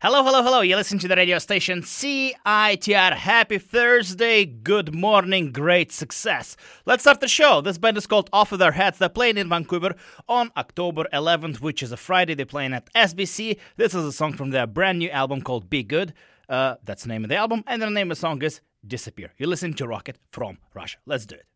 [0.00, 0.60] Hello, hello, hello.
[0.60, 3.14] You listen to the radio station CITR.
[3.14, 4.44] Happy Thursday.
[4.44, 5.50] Good morning.
[5.50, 6.56] Great success.
[6.86, 7.60] Let's start the show.
[7.60, 8.98] This band is called Off of Their Heads.
[8.98, 9.96] They're playing in Vancouver
[10.28, 12.34] on October 11th, which is a Friday.
[12.34, 13.58] They're playing at SBC.
[13.74, 16.14] This is a song from their brand new album called Be Good.
[16.48, 17.64] Uh, that's the name of the album.
[17.66, 19.32] And the name of the song is Disappear.
[19.36, 20.98] You listen to Rocket from Russia.
[21.06, 21.46] Let's do it.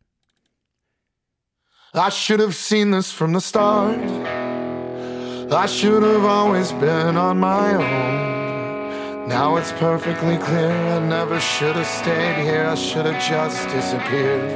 [1.93, 4.42] I should have seen this from the start.
[5.53, 9.27] I should have always been on my own.
[9.27, 14.49] Now it's perfectly clear I never should have stayed here, I should have just disappeared.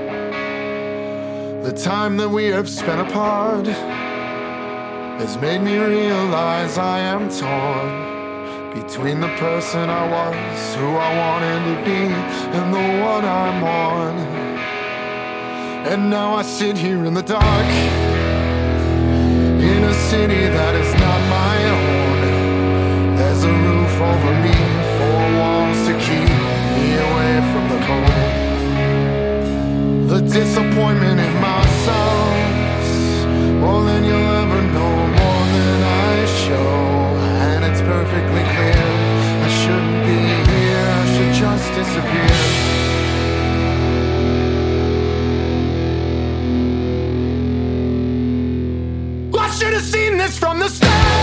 [1.64, 9.20] The time that we have spent apart has made me realize I am torn between
[9.22, 12.12] the person I was, who I wanted to be,
[12.58, 14.18] and the one I'm on.
[15.92, 18.07] And now I sit here in the dark
[19.76, 22.18] in a city that is not my own.
[23.18, 24.58] There's a roof over me,
[24.98, 26.30] four walls to keep
[26.78, 28.36] me away from the cold.
[30.14, 32.38] The disappointment in myself,
[33.64, 35.80] more than you'll ever know, more than
[36.12, 36.72] I show.
[37.50, 38.88] And it's perfectly clear
[39.48, 40.20] I shouldn't be
[40.52, 42.67] here, I should just disappear.
[49.78, 51.17] Have seen this from the start.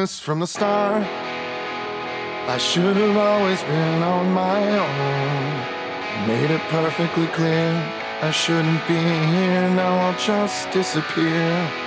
[0.00, 1.02] This from the start.
[2.54, 6.26] I should have always been on my own.
[6.26, 7.68] Made it perfectly clear
[8.22, 9.68] I shouldn't be here.
[9.80, 11.79] Now I'll just disappear.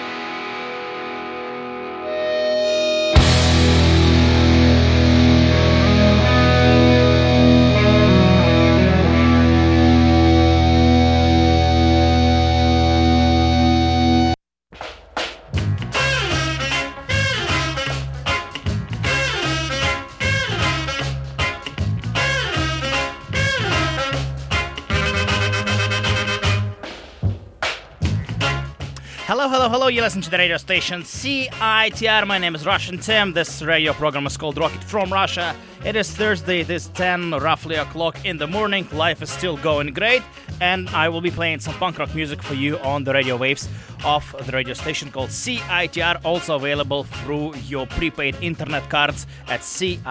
[30.04, 32.28] You listen to the radio station CITR.
[32.28, 33.32] My name is Russian Tim.
[33.32, 35.56] This radio program is called Rocket from Russia.
[35.86, 38.86] It is Thursday, it is 10 roughly o'clock in the morning.
[38.92, 40.22] Life is still going great,
[40.60, 43.70] and I will be playing some punk rock music for you on the radio waves
[44.04, 50.04] of the radio station called CITR, also available through your prepaid internet cards at CITR.ca.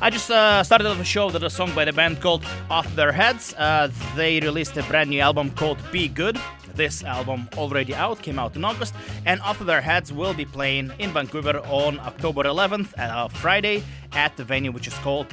[0.00, 2.92] I just uh, started off a show with a song by the band called Off
[2.96, 3.54] Their Heads.
[3.56, 6.36] Uh, they released a brand new album called Be Good.
[6.74, 8.94] This album already out, came out in August,
[9.24, 14.36] and Off Their Heads will be playing in Vancouver on October 11th, uh, Friday, at
[14.36, 15.26] the venue which is called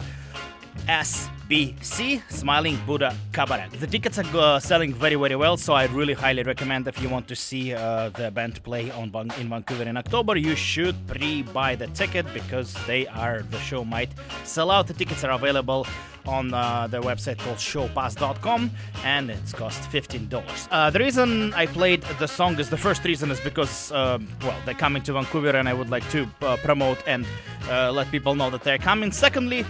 [0.87, 3.69] SBC Smiling Buddha Cabaret.
[3.79, 7.09] The tickets are uh, selling very, very well, so I really highly recommend if you
[7.09, 11.75] want to see uh, the band play on in Vancouver in October, you should pre-buy
[11.75, 14.09] the ticket because they are the show might
[14.43, 14.87] sell out.
[14.87, 15.85] The tickets are available
[16.25, 18.71] on uh, their website called showpass.com
[19.03, 20.67] and it's cost $15.
[20.71, 24.57] Uh, the reason I played the song is the first reason is because, um, well,
[24.65, 27.25] they're coming to Vancouver and I would like to uh, promote and
[27.69, 29.11] uh, let people know that they're coming.
[29.11, 29.65] Secondly,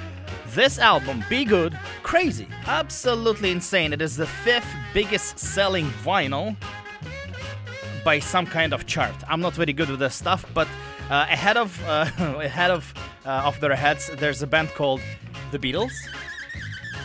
[0.56, 3.94] this album, Be Good, crazy, absolutely insane.
[3.94, 6.56] It is the fifth biggest selling vinyl
[8.03, 9.15] by some kind of chart.
[9.27, 10.68] I'm not very good with this stuff, but
[11.09, 12.94] uh, ahead of uh, ahead of
[13.25, 15.01] uh, of their heads, there's a band called
[15.51, 15.94] the Beatles.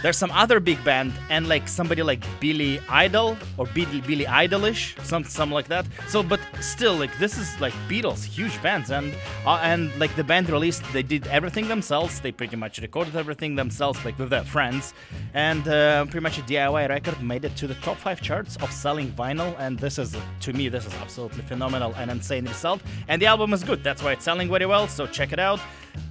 [0.03, 4.99] There's some other big band and like somebody like Billy Idol or Billy Billy Idolish,
[5.05, 5.87] some something like that.
[6.09, 9.15] So, but still, like this is like Beatles, huge bands, and
[9.47, 12.21] uh, and like the band released, they did everything themselves.
[12.21, 14.95] They pretty much recorded everything themselves, like with their friends,
[15.35, 18.71] and uh, pretty much a DIY record made it to the top five charts of
[18.71, 19.57] selling vinyl.
[19.59, 22.83] And this is to me, this is absolutely phenomenal and insane result.
[23.09, 23.83] And the album is good.
[23.83, 24.89] That's why it's selling very well.
[24.89, 25.61] So check it out.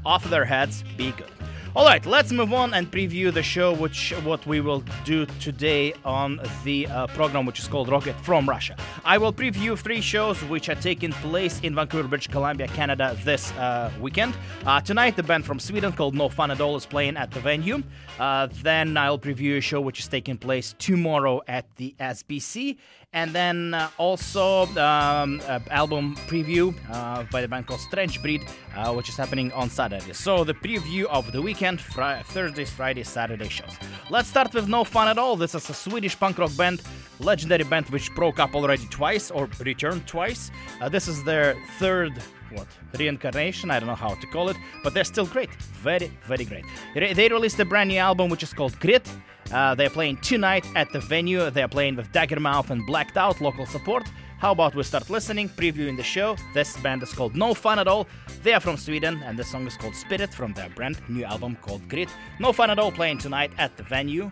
[0.05, 1.31] Off their heads, be good.
[1.75, 5.93] All right, let's move on and preview the show, which what we will do today
[6.05, 8.77] on the uh, program, which is called Rocket from Russia.
[9.03, 13.51] I will preview three shows which are taking place in Vancouver, British Columbia, Canada this
[13.57, 14.37] uh, weekend.
[14.65, 17.41] Uh, tonight, the band from Sweden called No Fun at All is playing at the
[17.41, 17.83] venue.
[18.21, 22.77] Uh, then I'll preview a show which is taking place tomorrow at the SBC,
[23.13, 25.41] and then uh, also um,
[25.71, 30.13] album preview uh, by the band called Strange Breed, uh, which is happening on Saturday.
[30.13, 33.77] So the preview of the weekend, fri- Thursdays, Fridays, Saturday shows.
[34.09, 35.35] Let's start with No Fun at All.
[35.35, 36.81] This is a Swedish punk rock band,
[37.19, 40.51] legendary band which broke up already twice or returned twice.
[40.81, 42.13] Uh, this is their third
[42.51, 42.67] what?
[42.97, 43.71] Reincarnation?
[43.71, 45.53] I don't know how to call it but they're still great.
[45.83, 46.65] Very very great.
[46.93, 49.09] They released a brand new album which is called grit.
[49.51, 51.49] Uh, they're playing tonight at the venue.
[51.49, 54.03] They're playing with daggermouth and blacked out local support.
[54.39, 56.35] How about we start listening previewing the show?
[56.53, 58.07] This band is called no fun at all.
[58.43, 61.57] They are from sweden and the song is called spirit from their brand new album
[61.61, 62.09] called grit.
[62.39, 64.29] No fun at all playing tonight at the venue.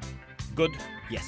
[0.56, 0.72] Good.
[1.10, 1.26] Yes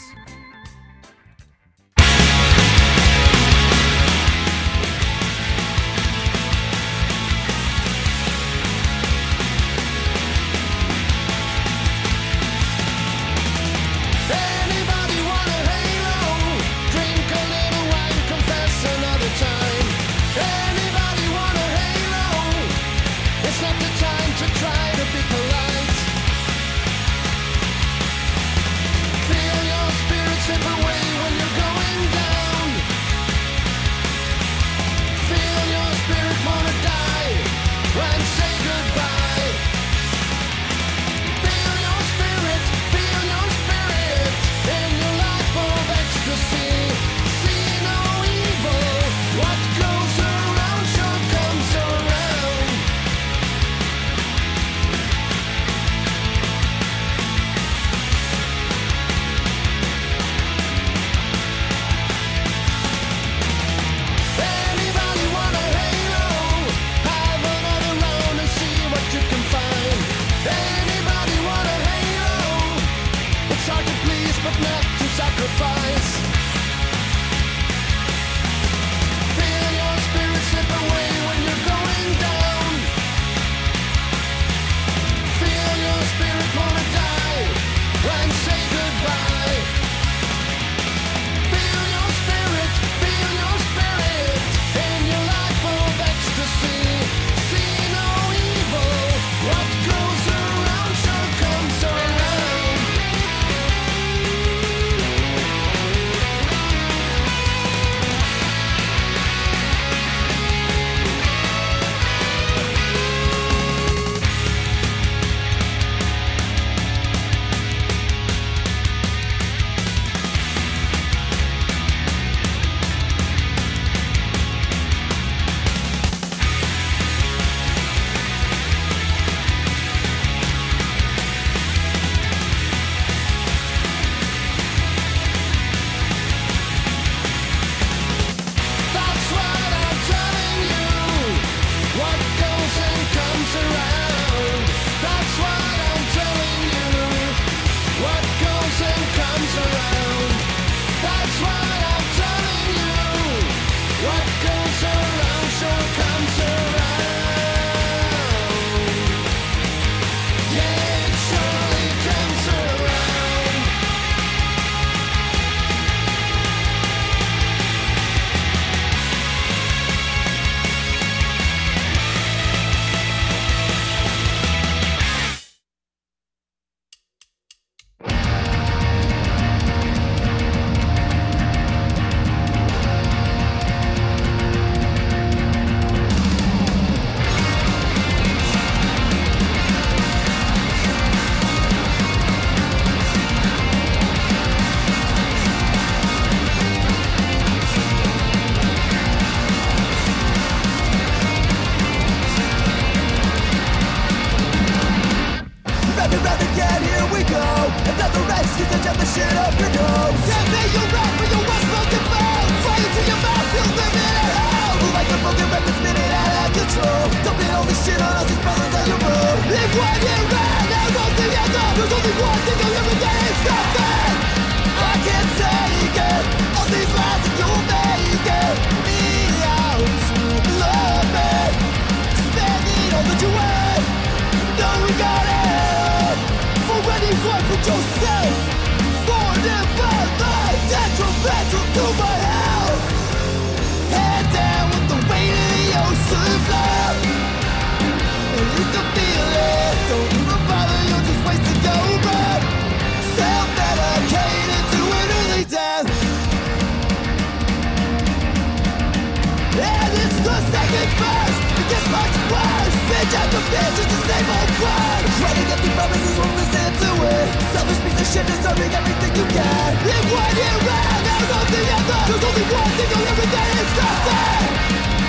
[263.05, 263.13] worse.
[263.13, 265.03] Bitch after bitch, it's the same old word.
[265.21, 267.27] Writing empty promises won't listen to it.
[267.53, 269.71] Selfish piece of shit deserving everything you get.
[269.85, 272.01] In one year round, out of the other.
[272.09, 274.45] There's only one thing you'll ever get, it's nothing.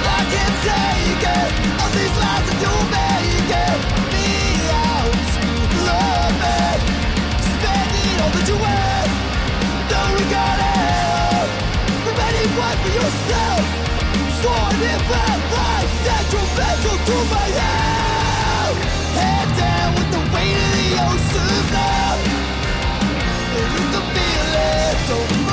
[0.07, 1.49] I can't take it.
[1.81, 3.79] All these lies that you make it.
[4.13, 4.29] Me
[4.73, 5.15] out.
[5.89, 6.81] Love it.
[7.41, 9.11] Spending all that you have.
[9.91, 11.49] No regard at
[12.05, 13.86] From anyone for yourself.
[14.47, 15.41] Sworn in bad
[17.07, 17.47] to my.
[19.19, 22.15] Head down with the weight of the ocean now.
[23.55, 25.46] You can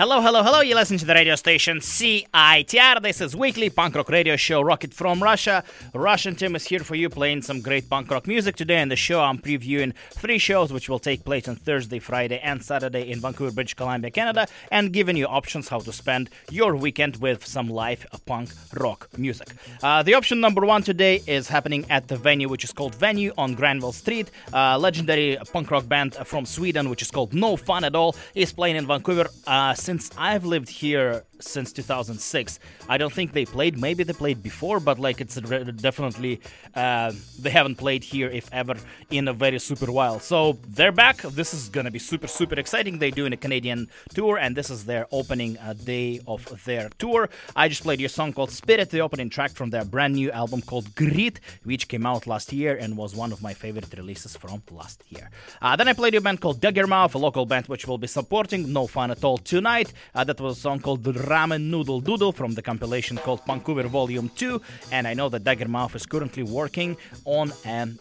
[0.00, 0.62] Hello, hello, hello.
[0.62, 3.02] You listen to the radio station CITR.
[3.02, 5.62] This is weekly punk rock radio show Rocket from Russia.
[5.92, 8.56] Russian Tim is here for you playing some great punk rock music.
[8.56, 12.40] Today in the show, I'm previewing three shows which will take place on Thursday, Friday,
[12.42, 16.76] and Saturday in Vancouver, British Columbia, Canada, and giving you options how to spend your
[16.76, 19.48] weekend with some live punk rock music.
[19.82, 23.34] Uh, the option number one today is happening at the venue which is called Venue
[23.36, 24.30] on Granville Street.
[24.50, 28.50] Uh, legendary punk rock band from Sweden which is called No Fun at All is
[28.50, 29.28] playing in Vancouver.
[29.46, 33.78] Uh, since I've lived here since 2006, I don't think they played.
[33.78, 36.40] Maybe they played before, but like it's definitely
[36.74, 38.74] uh, they haven't played here if ever
[39.10, 40.20] in a very super while.
[40.20, 41.18] So they're back.
[41.22, 42.98] This is gonna be super super exciting.
[42.98, 47.28] They're doing a Canadian tour, and this is their opening uh, day of their tour.
[47.56, 50.62] I just played your song called Spirit, the opening track from their brand new album
[50.62, 54.62] called Grit, which came out last year and was one of my favorite releases from
[54.70, 55.30] last year.
[55.60, 58.72] Uh, then I played a band called Daggermouth, a local band which will be supporting
[58.72, 59.92] No Fun at All tonight.
[60.14, 64.30] Uh, that was a song called Ramen Noodle Doodle from the compilation called Vancouver Volume
[64.34, 64.60] 2.
[64.90, 67.98] And I know that Daggermouth is currently working on an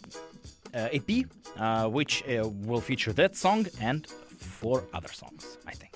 [0.74, 1.26] uh, EP,
[1.58, 5.89] uh, which uh, will feature that song and four other songs, I think.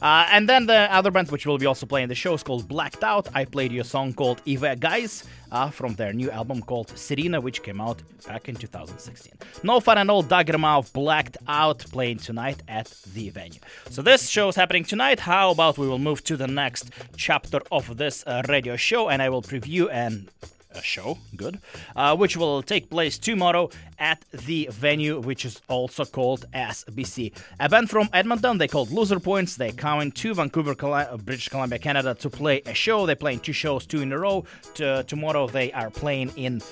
[0.00, 2.66] Uh, and then the other band which will be also playing the show is called
[2.66, 3.28] Blacked Out.
[3.34, 7.40] I played you a song called Eva Guys uh, from their new album called Serena,
[7.40, 9.32] which came out back in 2016.
[9.62, 13.60] No fun and all Daggermouth Blacked Out playing tonight at the venue.
[13.90, 15.20] So this show is happening tonight.
[15.20, 19.22] How about we will move to the next chapter of this uh, radio show and
[19.22, 20.28] I will preview and
[20.74, 21.58] a show, good,
[21.96, 27.32] uh, which will take place tomorrow at the venue, which is also called SBC.
[27.60, 29.56] A band from Edmonton, they called Loser Points.
[29.56, 33.06] They coming to Vancouver, Col- British Columbia, Canada to play a show.
[33.06, 34.44] They're playing two shows, two in a row.
[34.74, 36.62] T- tomorrow they are playing in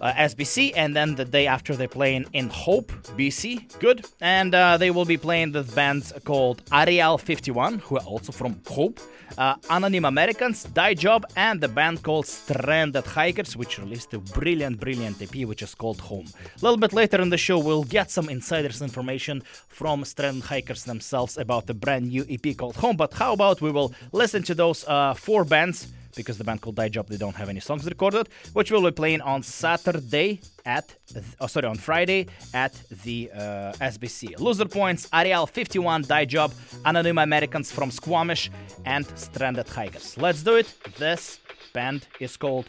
[0.00, 3.78] uh, SBC, and then the day after they're playing in Hope, BC.
[3.78, 4.06] Good.
[4.20, 8.60] And uh, they will be playing with bands called Ariel 51, who are also from
[8.66, 9.00] Hope,
[9.38, 14.80] uh, Anonym Americans, Die Job, and the band called Stranded Hikers, which released a brilliant,
[14.80, 16.26] brilliant EP, which is called Home.
[16.26, 20.84] A little bit later in the show, we'll get some insiders information from Stranded Hikers
[20.84, 22.96] themselves about the brand new EP called Home.
[22.96, 25.88] But how about we will listen to those uh, four bands?
[26.16, 28.90] Because the band called Die Job they don't have any songs recorded, which will be
[28.90, 30.94] playing on Saturday at
[31.40, 32.72] oh, sorry on Friday at
[33.04, 34.38] the uh, SBC.
[34.38, 36.52] Loser Points, Ariel 51, Die Job,
[36.84, 38.50] Anonym Americans from Squamish,
[38.84, 40.16] and Stranded Hikers.
[40.18, 40.72] Let's do it.
[40.98, 41.40] This
[41.72, 42.68] band is called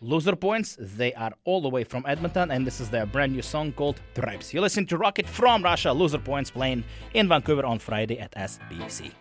[0.00, 0.76] Loser Points.
[0.78, 4.00] They are all the way from Edmonton, and this is their brand new song called
[4.14, 4.52] Tribes.
[4.54, 6.84] You listen to Rocket from Russia, Loser Points playing
[7.14, 9.12] in Vancouver on Friday at SBC.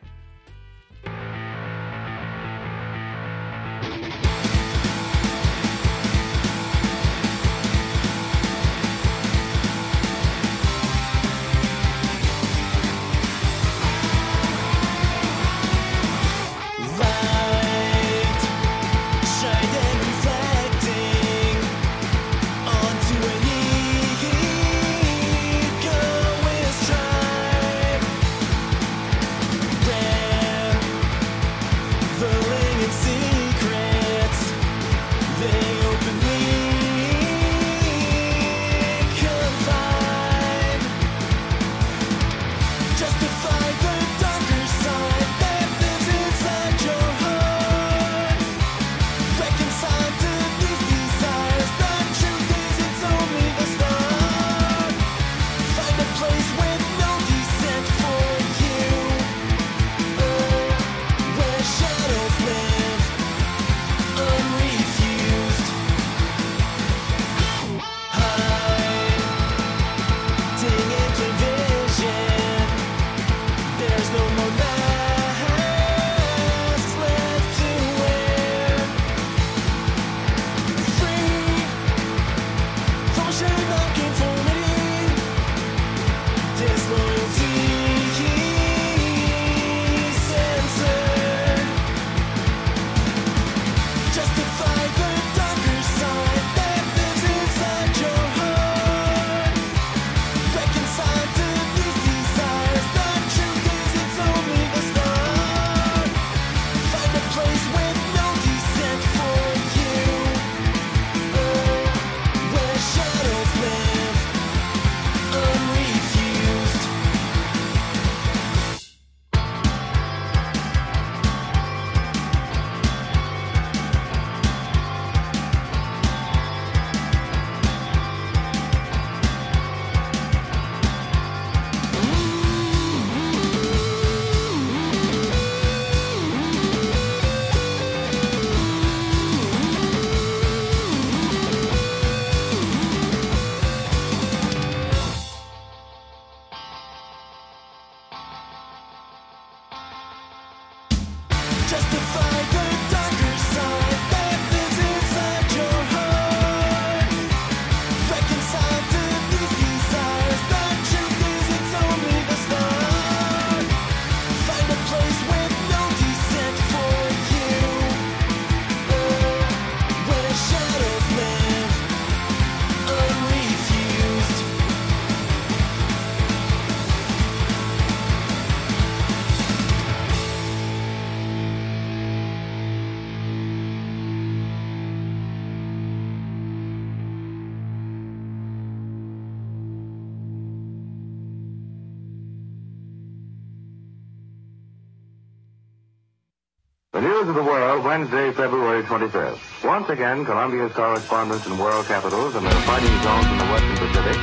[197.00, 199.40] The News of the World, Wednesday, February 25th.
[199.64, 204.20] Once again, Columbia's correspondents in world capitals and their fighting zones in the Western Pacific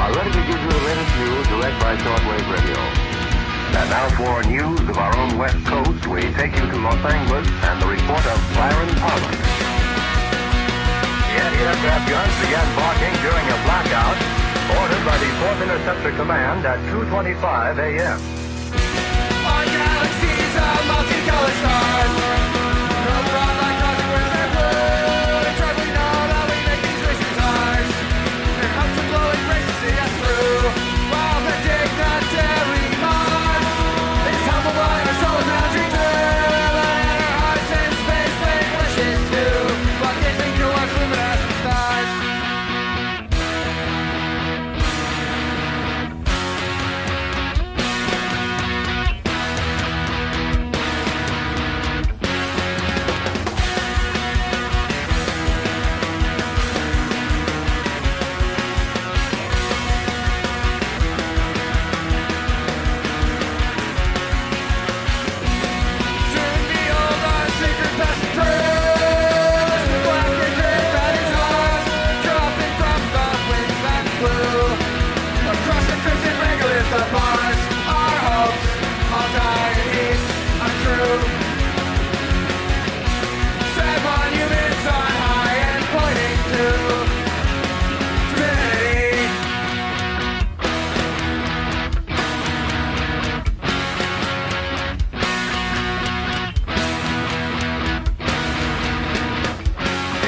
[0.00, 2.80] are ready to give you the latest news direct by shortwave radio.
[3.76, 7.44] And now for news of our own West Coast, we take you to Los Angeles
[7.44, 9.36] and the report of Byron Pollock.
[11.28, 14.16] Anti-aircraft guns began barking during a blackout
[14.80, 18.43] ordered by the 4th Interceptor Command at 2.25 a.m
[20.86, 22.43] multicolored stars.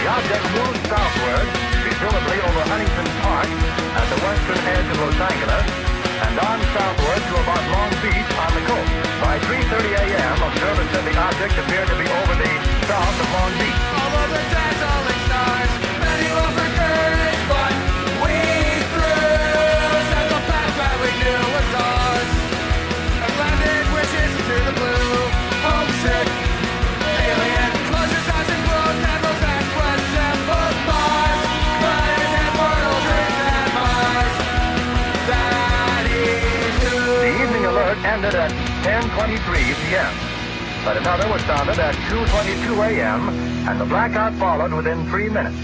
[0.06, 1.46] The object moves southward,
[1.82, 5.66] presumably over Huntington Park at the western edge of Los Angeles,
[6.22, 8.92] and on southward to about Long Beach on the coast.
[9.18, 12.52] By 3.30 a.m., observers said the object appeared to be over the
[12.86, 13.82] south of Long Beach.
[13.98, 15.85] All of the dazzling stars.
[39.26, 40.14] p.m.
[40.84, 43.28] But another was sounded at 2.22 a.m.,
[43.68, 45.56] and the blackout followed within three minutes.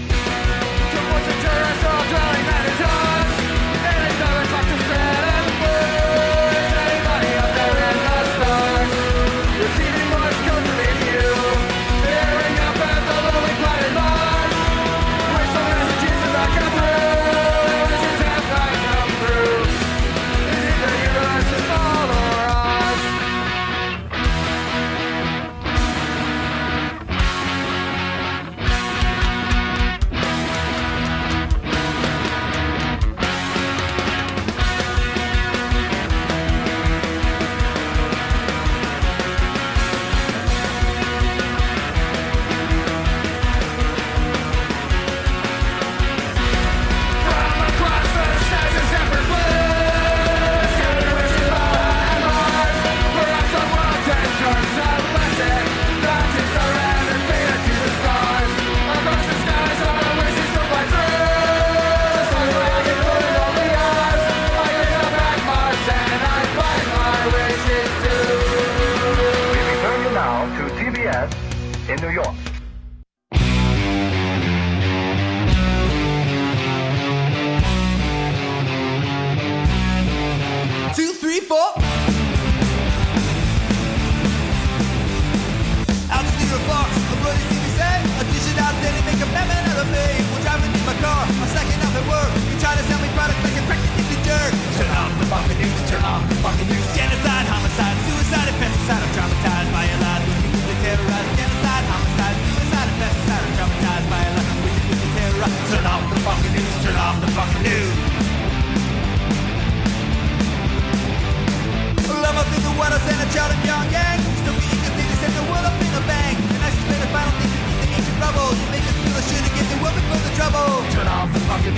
[81.53, 81.92] vivo.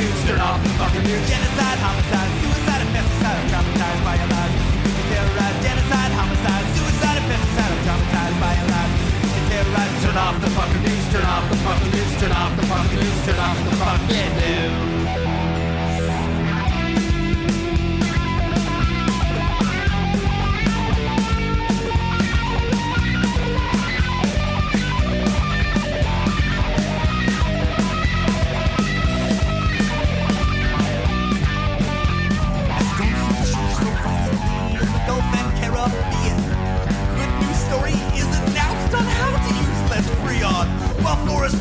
[0.06, 1.26] abuse, turn off the fucking news.
[1.30, 3.38] Genocide, homicide, suicide, and pesticide.
[3.41, 4.54] I'm traumatized by your lies.
[4.86, 5.58] You can terrorize.
[5.65, 7.72] Genocide, homicide, suicide, and pesticide.
[7.74, 8.94] I'm traumatized by your lies.
[9.26, 9.94] You can terrorize.
[10.04, 11.06] Turn off the fucking news.
[11.12, 12.12] Turn off the fucking news.
[12.22, 13.20] Turn off the fucking news.
[13.26, 14.55] Turn off the fucking news.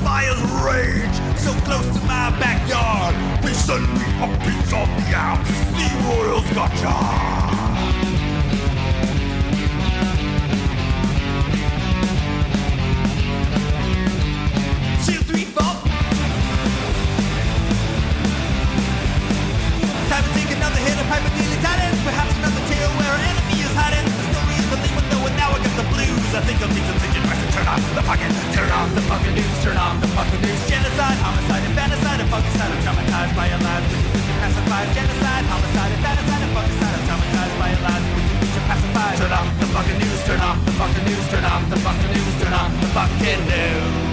[0.02, 3.14] Fires rage so close to my backyard.
[3.42, 5.40] Please send me a piece of the.
[15.04, 15.74] Seal three four.
[20.08, 21.22] Time to take another hit of pipe.
[22.04, 24.04] Perhaps another tale where enemy is hiding.
[24.04, 24.66] The story is
[25.40, 26.34] now I the blues.
[26.34, 29.00] I think I'll take some back and turn off the fucking, turn off the
[29.32, 30.60] news, turn off the fucking news.
[30.68, 32.68] Genocide, homicide, infanticide, and fungicide.
[32.68, 34.82] I'm traumatized by your lies, which you can pacify.
[34.92, 36.94] Genocide, homicide, infanticide, and fungicide.
[36.94, 39.10] I'm traumatized by your lies, which you can pacify.
[39.16, 42.34] Turn off the fucking news, turn off the fucking news, turn off the fucking news,
[42.44, 44.03] turn off the fucking news.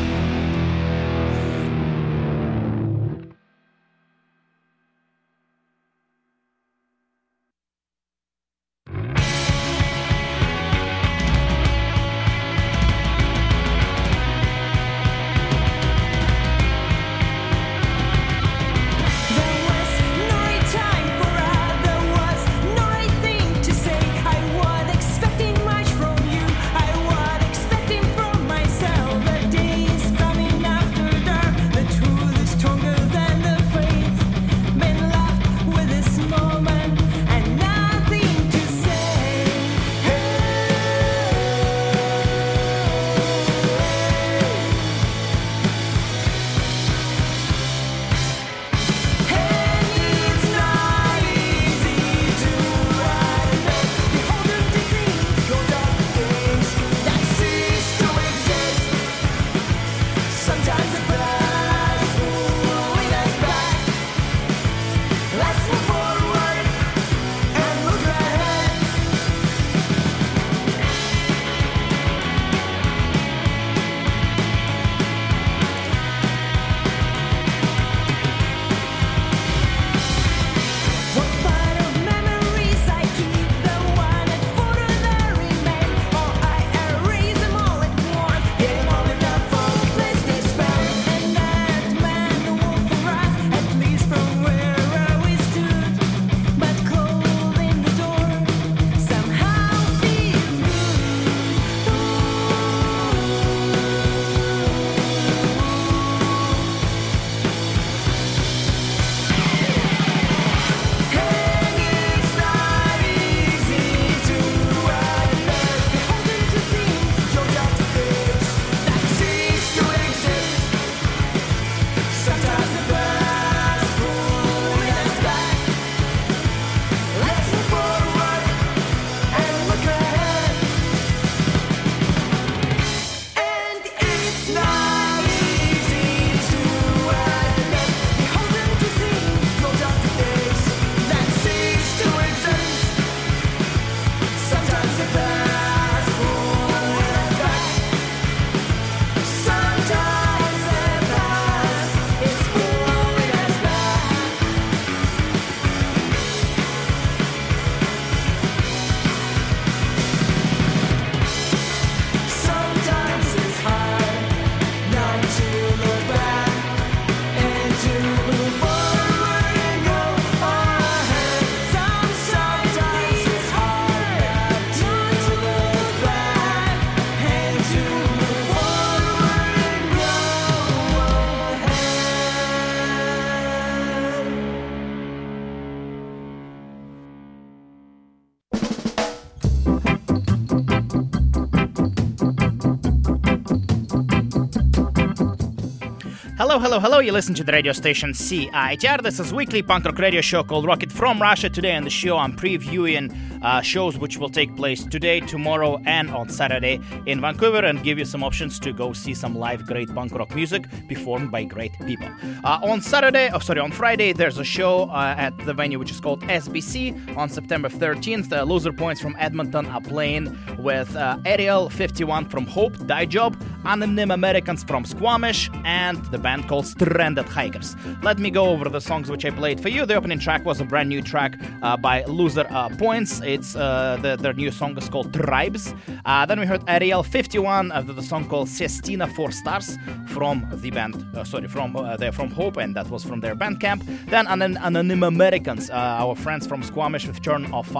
[196.62, 197.00] Hello, hello, hello.
[197.00, 199.02] You listen to the radio station CITR.
[199.02, 201.49] This is weekly punk rock radio show called Rocket from Russia.
[201.49, 206.10] Today on the show, I'm previewing uh, shows which will take place today, tomorrow, and
[206.12, 209.93] on Saturday in Vancouver, and give you some options to go see some live great
[209.93, 212.08] punk rock music performed by great people.
[212.43, 215.91] Uh, on Saturday, oh sorry, on Friday, there's a show uh, at the venue which
[215.91, 218.32] is called SBC on September 13th.
[218.32, 223.36] Uh, Loser Points from Edmonton are playing with uh, Ariel 51 from Hope, Die Job,
[223.63, 227.75] Anonym Americans from Squamish, and the band called Stranded Hikers.
[228.04, 229.86] Let me go over the songs which I played for you.
[229.86, 233.22] The opening track was a brand new track uh, by Loser uh, Points.
[233.22, 235.74] It's uh, the, their new song is called Tribes.
[236.06, 240.72] Uh, then we heard Ariel 51 uh, the song called Sestina Four Stars from the
[240.72, 241.06] band.
[241.24, 243.84] Sorry, from they're from Hope, and that was from their band camp.
[244.08, 247.72] Then Anon- Anonym Americans, our friends from Squamish with Turn Off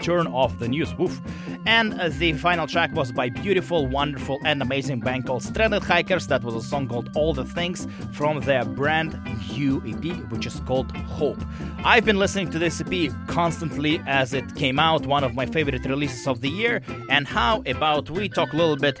[0.00, 0.94] Turn Off the News.
[0.94, 1.20] Woof.
[1.66, 6.26] And the final track was by beautiful, wonderful, and amazing band called Stranded Hikers.
[6.26, 9.18] That was a song called All the Things from their brand
[9.56, 11.38] new EP, which is called Hope.
[11.84, 15.84] I've been listening to this EP constantly as it came out, one of my favorite
[15.84, 16.80] releases of the year.
[17.08, 19.00] And how about we talk a little bit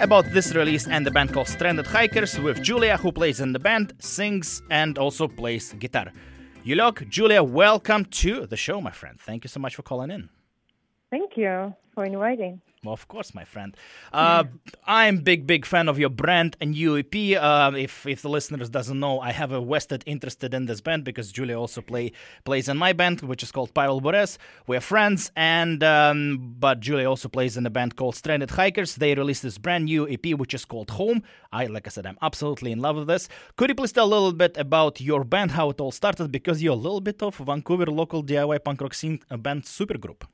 [0.00, 3.58] about this release and the band called Stranded Hikers with Julia, who plays in the
[3.58, 6.12] band, sings, and also plays guitar.
[6.64, 9.20] Yulok, Julia, welcome to the show, my friend.
[9.20, 10.28] Thank you so much for calling in.
[11.10, 12.60] Thank you for inviting.
[12.84, 13.76] Well, of course, my friend.
[14.12, 14.42] Uh,
[14.84, 17.36] I'm big, big fan of your brand and UEP.
[17.36, 21.04] Uh, if if the listeners doesn't know, I have a vested interested in this band
[21.04, 22.10] because Julia also play
[22.42, 24.36] plays in my band, which is called Pavel Bores.
[24.66, 28.96] We're friends, and um, but Julia also plays in a band called Stranded Hikers.
[28.96, 31.22] They released this brand new EP, which is called Home.
[31.52, 33.28] I, like I said, I'm absolutely in love with this.
[33.56, 36.32] Could you please tell a little bit about your band, how it all started?
[36.32, 40.24] Because you're a little bit of Vancouver local DIY punk rock scene uh, band supergroup.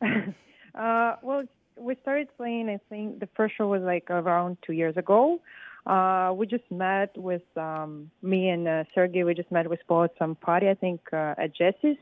[0.78, 1.42] Uh, well,
[1.76, 2.68] we started playing.
[2.68, 5.40] I think the first show was like around two years ago.
[5.86, 9.24] Uh, we just met with um, me and uh, Sergey.
[9.24, 11.96] We just met with Paul at some party, I think, uh, at Jesse's.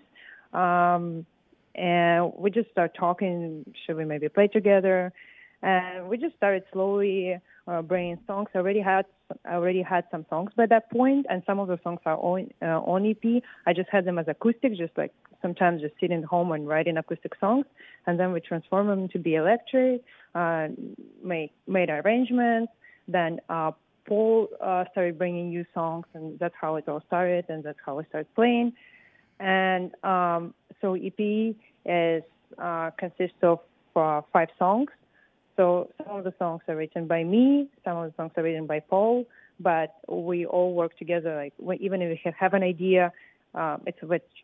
[0.52, 1.24] Um,
[1.74, 3.64] and we just started talking.
[3.84, 5.12] Should we maybe play together?
[5.62, 8.49] And we just started slowly uh, bringing songs.
[8.55, 9.07] I already had
[9.45, 12.51] I already had some songs by that point, and some of the songs are on
[12.62, 13.42] uh, on EP.
[13.66, 16.97] I just had them as acoustic, just like sometimes just sitting at home and writing
[16.97, 17.66] acoustic songs,
[18.07, 20.03] and then we transform them to be electric,
[20.35, 20.69] uh,
[21.23, 22.73] make made arrangements.
[23.09, 23.73] Then uh,
[24.07, 27.97] Paul uh, started bringing new songs, and that's how it all started, and that's how
[27.97, 28.73] we started playing.
[29.40, 32.23] And um, so EP is
[32.59, 33.61] uh, consists of
[33.97, 34.90] uh, five songs.
[35.57, 38.66] So some of the songs are written by me, some of the songs are written
[38.66, 39.27] by Paul,
[39.59, 41.35] but we all work together.
[41.37, 43.12] Like we, even if we have, an idea,
[43.55, 43.99] um, it's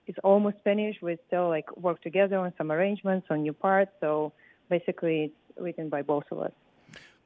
[0.07, 1.03] it's almost finished.
[1.03, 3.91] We still like work together on some arrangements on new parts.
[4.01, 4.33] So
[4.71, 6.53] basically, it's written by both of us.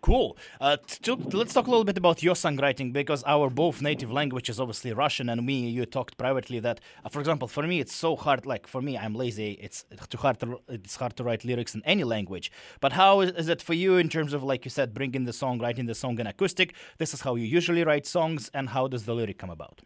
[0.03, 0.37] Cool.
[0.61, 4.49] Uh, to, let's talk a little bit about your songwriting because our both native language
[4.49, 7.95] is obviously Russian, and me, you talked privately that, uh, for example, for me it's
[7.95, 8.47] so hard.
[8.47, 9.59] Like for me, I'm lazy.
[9.61, 10.39] It's too hard.
[10.41, 12.53] To, it's hard to write lyrics in any language.
[12.81, 15.33] But how is, is it for you in terms of like you said, bringing the
[15.33, 16.75] song, writing the song in acoustic?
[16.99, 19.81] This is how you usually write songs, and how does the lyric come about?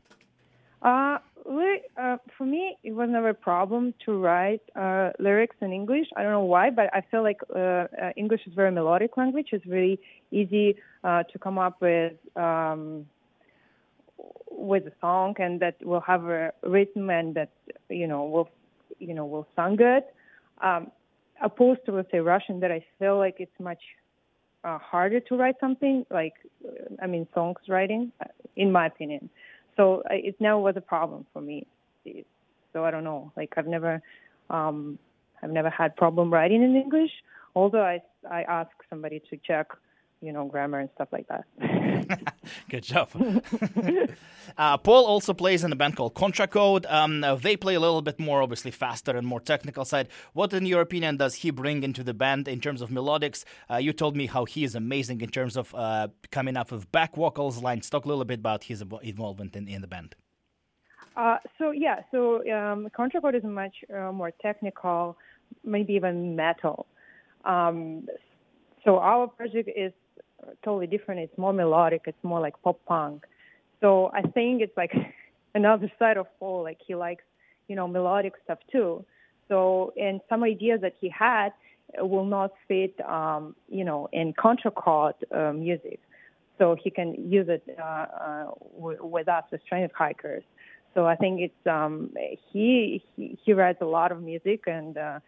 [0.83, 1.19] Uh,
[1.97, 6.07] uh, for me, it was never a problem to write uh, lyrics in English.
[6.17, 9.49] I don't know why, but I feel like uh, uh, English is very melodic language.
[9.53, 9.99] It's really
[10.31, 13.07] easy uh, to come up with um,
[14.51, 17.51] with a song, and that will have a rhythm, and that
[17.89, 18.49] you know will
[18.99, 20.05] you know will sound good.
[20.63, 20.91] Um,
[21.43, 23.83] opposed to let's say Russian, that I feel like it's much
[24.65, 26.35] uh, harder to write something like
[27.03, 28.13] I mean songs writing,
[28.57, 29.31] in my opinion.
[29.77, 31.67] So it never was a problem for me.
[32.73, 33.33] So I don't know.
[33.37, 34.03] Like I've never,
[34.49, 34.99] um,
[35.43, 37.11] I've never had problem writing in English.
[37.55, 39.69] Although I I ask somebody to check,
[40.21, 41.45] you know, grammar and stuff like that.
[42.69, 43.09] Good job.
[44.59, 46.87] uh, Paul also plays in a band called Contra Code.
[46.87, 50.09] Um, uh, they play a little bit more, obviously, faster and more technical side.
[50.33, 53.45] What, in your opinion, does he bring into the band in terms of melodics?
[53.71, 56.91] Uh, you told me how he is amazing in terms of uh, coming up with
[56.93, 57.89] back vocals lines.
[57.89, 60.15] Talk a little bit about his involvement in, in the band.
[61.17, 65.17] Uh, so yeah, so um, Contra Code is much uh, more technical,
[65.65, 66.87] maybe even metal.
[67.45, 68.07] Um,
[68.85, 69.93] so our project is
[70.65, 71.21] totally different.
[71.21, 72.03] It's more melodic.
[72.07, 73.25] It's more like pop punk.
[73.81, 74.93] So I think it's like
[75.55, 76.63] another side of Paul.
[76.63, 77.25] Like he likes,
[77.69, 79.05] you know, melodic stuff too.
[79.49, 81.51] So and some ideas that he had
[81.99, 86.01] will not fit, um, you know, in Contra Code uh, music.
[86.59, 88.45] So he can use it uh, uh,
[88.77, 90.45] w- with us as Stranded Hikers.
[90.95, 92.11] So I think it's um,
[92.53, 95.21] he, he he writes a lot of music, and uh,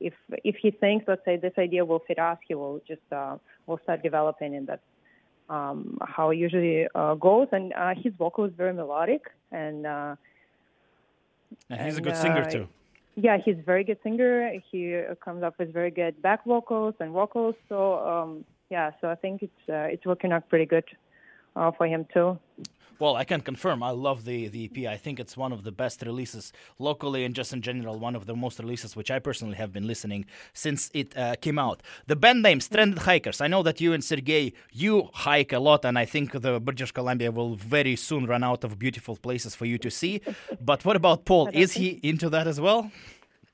[0.00, 3.36] if if he thinks, let's say, this idea will fit us, he will just uh,
[3.66, 4.82] will start developing, and that's
[5.48, 7.48] um, how it usually uh, goes.
[7.52, 9.22] And uh, his vocal is very melodic,
[9.52, 10.16] and uh,
[11.70, 12.68] And he's a good singer, uh, too.
[13.14, 14.52] yeah, he's a very good singer.
[14.70, 17.54] He comes up with very good back vocals and vocals.
[17.68, 20.84] So um, yeah, so I think it's uh, it's working out pretty good
[21.54, 22.38] uh, for him too.
[22.98, 23.82] Well, I can confirm.
[23.82, 24.90] I love the, the EP.
[24.90, 28.24] I think it's one of the best releases locally and just in general, one of
[28.24, 30.24] the most releases which I personally have been listening
[30.54, 31.82] since it uh, came out.
[32.06, 33.40] The band name, Stranded Hikers.
[33.42, 36.92] I know that you and Sergey, you hike a lot, and I think the British
[36.92, 40.22] Columbia will very soon run out of beautiful places for you to see.
[40.60, 41.48] But what about Paul?
[41.52, 42.90] Is he into that as well?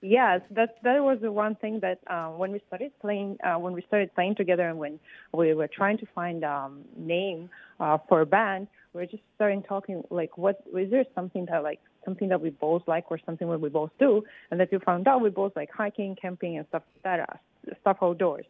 [0.04, 3.72] Yes, that that was the one thing that uh, when we started playing, uh, when
[3.72, 4.98] we started playing together, and when
[5.32, 10.02] we were trying to find um, name uh, for a band, were just starting talking
[10.10, 13.60] like, what is there something that like something that we both like or something that
[13.60, 16.82] we both do, and that we found out we both like hiking, camping, and stuff
[16.94, 18.44] like that uh, stuff outdoors.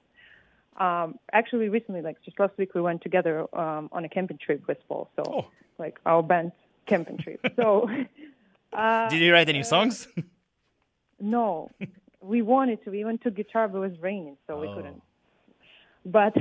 [0.78, 4.66] Um, actually, recently, like just last week, we went together um, on a camping trip
[4.66, 5.10] with Paul.
[5.16, 5.46] So, Oh.
[5.78, 6.52] like our band
[6.86, 7.40] camping trip.
[7.56, 7.88] So.
[8.72, 10.08] Uh, Did you write any songs?
[11.20, 11.70] no,
[12.22, 12.90] we wanted to.
[12.90, 14.74] We went to guitar, but it was raining, so we Oh.
[14.76, 15.02] couldn't.
[16.04, 16.34] But,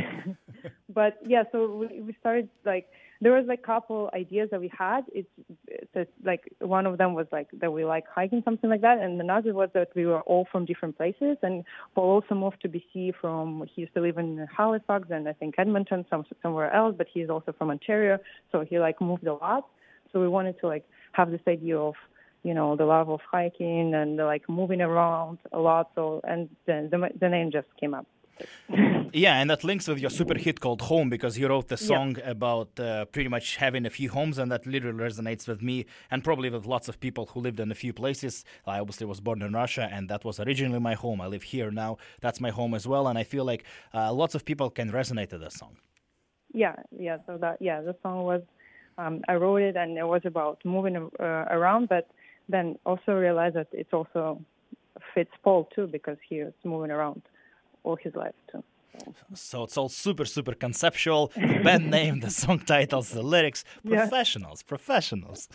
[0.89, 2.87] but yeah, so we, we started like
[3.21, 5.01] there was like couple ideas that we had.
[5.13, 5.29] It's,
[5.93, 9.21] it's like one of them was like that we like hiking something like that, and
[9.21, 11.37] another was that we were all from different places.
[11.43, 11.63] And
[11.93, 15.55] Paul also moved to BC from he used to live in Halifax and I think
[15.59, 18.17] Edmonton, some somewhere else, but he's also from Ontario,
[18.51, 19.67] so he like moved a lot.
[20.11, 21.93] So we wanted to like have this idea of
[22.41, 25.91] you know the love of hiking and like moving around a lot.
[25.93, 28.07] So and then the, the name just came up.
[29.13, 31.87] Yeah, and that links with your super hit called Home because you wrote the Yeah.
[31.87, 35.85] song about uh, pretty much having a few homes, and that literally resonates with me
[36.09, 38.45] and probably with lots of people who lived in a few places.
[38.65, 41.19] I obviously was born in Russia, and that was originally my home.
[41.19, 41.97] I live here now.
[42.21, 45.29] That's my home as well, and I feel like uh, lots of people can resonate
[45.29, 45.75] to this song.
[46.53, 47.17] Yeah, yeah.
[47.25, 48.41] So that yeah, the song was
[48.97, 52.07] um, I wrote it and it was about moving uh, around, but
[52.47, 54.41] then also realized that it also
[55.13, 57.21] fits Paul too because he was moving around
[57.83, 58.63] all his life too.
[59.33, 61.31] So it's all super, super conceptual.
[61.35, 63.63] The band name, the song titles, the lyrics.
[63.83, 64.01] Yeah.
[64.01, 65.49] Professionals, professionals.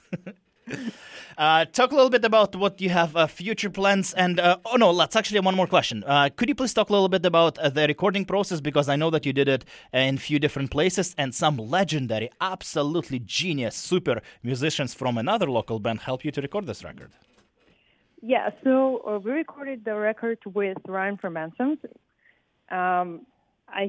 [1.39, 4.13] uh, talk a little bit about what you have uh, future plans.
[4.15, 6.03] And uh, oh no, let's actually one more question.
[6.05, 8.97] Uh, could you please talk a little bit about uh, the recording process because I
[8.97, 13.77] know that you did it in a few different places and some legendary, absolutely genius,
[13.77, 17.13] super musicians from another local band help you to record this record.
[18.23, 21.79] Yeah, so uh, we recorded the record with Ryan from Anthems.
[22.71, 23.27] Um,
[23.69, 23.89] I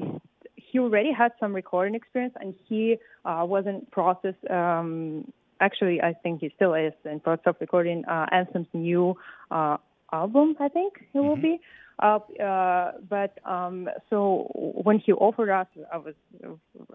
[0.70, 4.34] he already had some recording experience, and he uh, was in process.
[4.50, 9.16] Um, actually, I think he still is in process of recording uh, Anthem's new
[9.50, 9.78] uh,
[10.12, 10.56] album.
[10.60, 11.60] I think it will be.
[12.00, 16.14] Uh, uh, but um, so when he offered us, I was,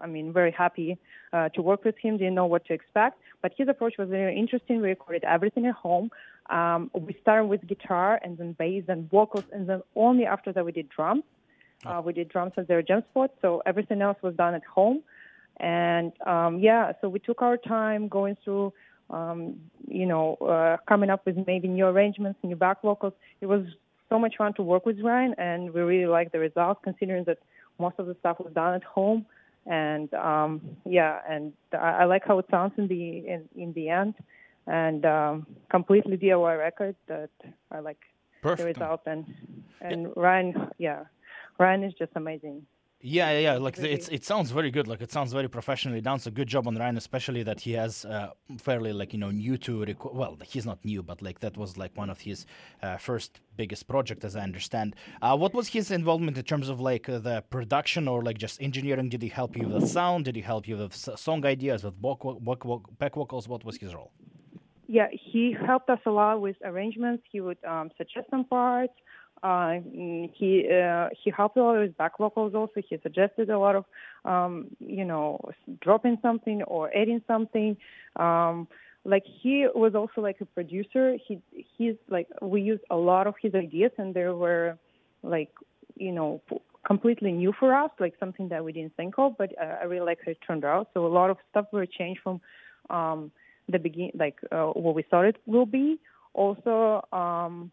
[0.02, 0.96] I mean, very happy
[1.32, 2.16] uh, to work with him.
[2.16, 4.80] Didn't know what to expect, but his approach was very interesting.
[4.80, 6.10] We recorded everything at home.
[6.48, 10.64] Um, we started with guitar and then bass and vocals, and then only after that
[10.64, 11.24] we did drums.
[11.86, 15.02] Uh, we did drums as their jump spot, so everything else was done at home.
[15.58, 18.72] And um, yeah, so we took our time going through,
[19.10, 23.12] um, you know, uh, coming up with maybe new arrangements, new back vocals.
[23.40, 23.64] It was
[24.08, 27.38] so much fun to work with Ryan, and we really liked the results, considering that
[27.78, 29.26] most of the stuff was done at home.
[29.66, 33.88] And um, yeah, and I, I like how it sounds in the in, in the
[33.88, 34.14] end,
[34.66, 37.30] and um, completely DIY record that
[37.70, 38.00] I like
[38.42, 38.78] the Perfect.
[38.78, 39.00] result.
[39.06, 39.24] And
[39.80, 41.04] and Ryan, yeah,
[41.58, 42.66] Ryan is just amazing.
[43.06, 43.54] Yeah, yeah, yeah.
[43.58, 44.88] Like the, it's it sounds very good.
[44.88, 46.18] Like it sounds very professionally done.
[46.20, 49.58] So good job on Ryan, especially that he has uh, fairly like you know new
[49.58, 52.46] to reco- well, he's not new, but like that was like one of his
[52.82, 54.96] uh, first biggest project, as I understand.
[55.20, 58.62] Uh, what was his involvement in terms of like uh, the production or like just
[58.62, 59.10] engineering?
[59.10, 60.24] Did he help you with sound?
[60.24, 63.46] Did he help you with s- song ideas, with back, vo- back, vo- back vocals?
[63.46, 64.12] What was his role?
[64.86, 67.24] Yeah, he helped us a lot with arrangements.
[67.30, 68.94] He would um, suggest some parts.
[69.44, 72.80] Mm, he uh, he helped a lot with back vocals also.
[72.88, 73.84] He suggested a lot of,
[74.24, 75.40] um, you know,
[75.80, 77.76] dropping something or adding something.
[78.16, 78.68] Um,
[79.04, 81.16] like he was also like a producer.
[81.26, 81.40] He
[81.76, 84.78] he's like we used a lot of his ideas, and there were
[85.22, 85.50] like
[85.96, 86.40] you know
[86.86, 89.36] completely new for us, like something that we didn't think of.
[89.36, 90.88] But uh, I really like how it turned out.
[90.94, 92.40] So a lot of stuff were changed from.
[92.90, 93.30] Um,
[93.68, 95.98] the begin like uh, what we thought it will be.
[96.34, 97.70] Also, um,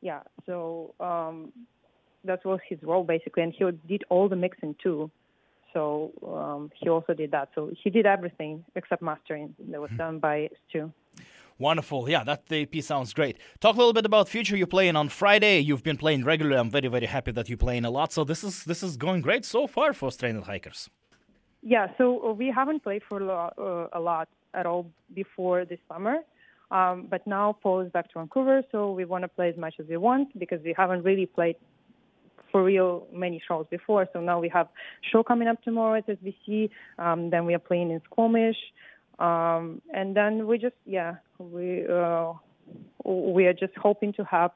[0.00, 1.52] yeah, so um,
[2.24, 5.10] that was his role basically, and he did all the mixing too.
[5.72, 7.50] So um, he also did that.
[7.54, 10.92] So he did everything except mastering that was done by Stu.
[11.58, 12.08] Wonderful.
[12.08, 13.38] Yeah, that the EP sounds great.
[13.60, 14.56] Talk a little bit about future.
[14.56, 15.60] You're playing on Friday.
[15.60, 16.58] You've been playing regularly.
[16.58, 18.12] I'm very, very happy that you're playing a lot.
[18.12, 20.90] So this is this is going great so far for Stranded Hikers.
[21.62, 26.18] Yeah, so uh, we haven't played for uh, a lot at all before this summer.
[26.70, 29.74] Um, but now Paul is back to Vancouver, so we want to play as much
[29.78, 31.56] as we want because we haven't really played
[32.50, 34.08] for real many shows before.
[34.12, 34.68] So now we have
[35.12, 36.70] show coming up tomorrow at SBC.
[36.98, 38.56] Um, then we are playing in Squamish,
[39.18, 42.32] um, and then we just yeah we uh,
[43.04, 44.50] we are just hoping to have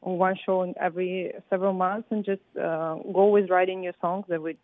[0.00, 4.42] one show in every several months and just uh, go with writing new songs that
[4.42, 4.56] we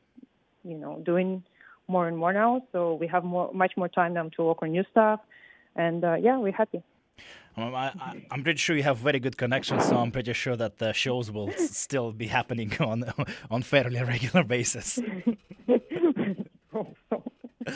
[0.64, 1.42] you know doing
[1.88, 2.62] more and more now.
[2.72, 5.20] So we have more much more time now to work on new stuff,
[5.76, 6.82] and uh, yeah, we're happy.
[7.56, 7.92] Um, I,
[8.30, 11.30] I'm pretty sure you have very good connections, so I'm pretty sure that the shows
[11.30, 13.04] will still be happening on
[13.50, 14.98] on fairly regular basis.
[17.66, 17.74] All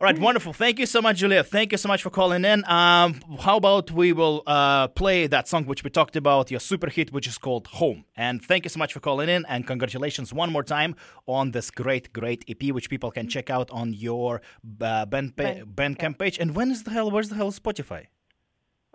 [0.00, 0.52] right, wonderful.
[0.52, 1.44] Thank you so much, Julia.
[1.44, 2.64] Thank you so much for calling in.
[2.64, 6.88] Um, how about we will uh, play that song which we talked about, your super
[6.88, 8.04] hit, which is called Home.
[8.16, 10.94] And thank you so much for calling in, and congratulations one more time
[11.26, 14.40] on this great, great EP, which people can check out on your
[14.80, 16.38] uh, band pa- Bandcamp page.
[16.38, 17.10] And when is the hell?
[17.10, 18.06] Where's the hell Spotify?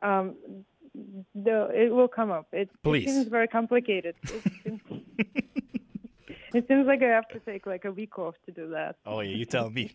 [0.02, 0.36] Um,
[1.36, 2.48] the it will come up.
[2.52, 3.10] It, Please.
[3.10, 4.16] it seems very complicated.
[6.60, 8.96] It seems, like I have to take like a week off to do that.
[9.06, 9.92] Oh yeah, you tell me.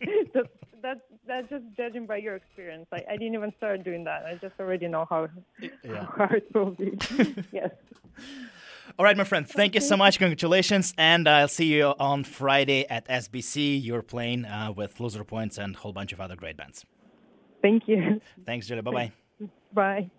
[0.00, 0.46] that,
[0.82, 2.86] that's that's just judging by your experience.
[2.92, 4.24] I, I didn't even start doing that.
[4.26, 5.28] I just already know how
[5.84, 6.06] Yeah.
[6.16, 6.98] how it will be.
[7.52, 7.70] yes.
[8.98, 9.48] All right, my friend.
[9.48, 10.18] Thank you so much.
[10.18, 13.82] Congratulations, and I'll see you on Friday at SBC.
[13.82, 16.84] You're playing uh, with Loser Points and a whole bunch of other great bands.
[17.62, 18.20] Thank you.
[18.44, 18.82] Thanks, Julia.
[18.82, 19.12] Bye bye.
[19.72, 20.10] Bye.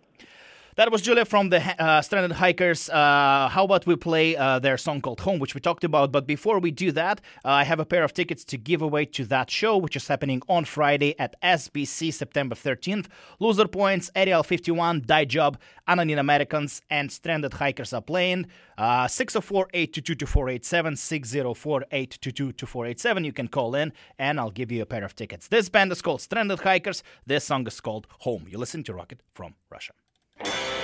[0.75, 2.89] That was Julia from the uh, Stranded Hikers.
[2.89, 6.11] Uh, how about we play uh, their song called Home, which we talked about.
[6.11, 9.05] But before we do that, uh, I have a pair of tickets to give away
[9.05, 13.05] to that show, which is happening on Friday at SBC September 13th.
[13.39, 18.47] Loser Points, Ariel 51, Die Job, Anonym Americans, and Stranded Hikers are playing.
[18.75, 23.23] Uh, 604 822 2487, 604 822 2487.
[23.23, 25.49] You can call in, and I'll give you a pair of tickets.
[25.49, 27.03] This band is called Stranded Hikers.
[27.27, 28.47] This song is called Home.
[28.49, 29.93] You listen to Rocket from Russia.
[30.39, 30.82] Maybe